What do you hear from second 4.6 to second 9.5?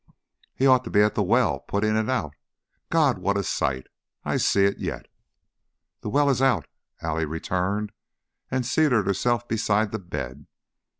it yet!" "The well is out!" Allie returned and seated herself